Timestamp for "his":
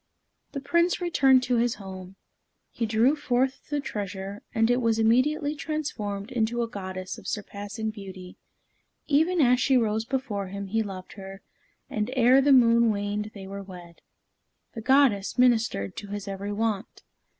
1.57-1.75, 16.07-16.27